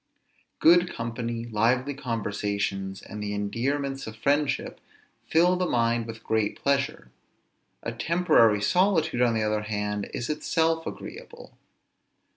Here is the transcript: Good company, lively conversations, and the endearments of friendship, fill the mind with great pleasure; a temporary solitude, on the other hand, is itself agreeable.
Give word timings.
Good 0.57 0.89
company, 0.91 1.45
lively 1.45 1.93
conversations, 1.93 3.03
and 3.03 3.21
the 3.21 3.35
endearments 3.35 4.07
of 4.07 4.15
friendship, 4.15 4.81
fill 5.27 5.57
the 5.57 5.67
mind 5.67 6.07
with 6.07 6.23
great 6.23 6.55
pleasure; 6.55 7.11
a 7.83 7.91
temporary 7.91 8.63
solitude, 8.63 9.21
on 9.21 9.35
the 9.35 9.43
other 9.43 9.61
hand, 9.61 10.09
is 10.11 10.27
itself 10.27 10.87
agreeable. 10.87 11.55